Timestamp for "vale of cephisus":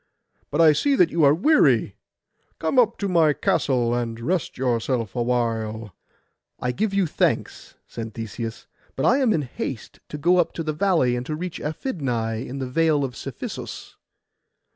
12.67-13.95